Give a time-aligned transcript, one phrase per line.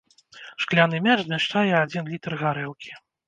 [0.63, 2.91] Шкляны мяч змяшчае адзін літр гарэлкі.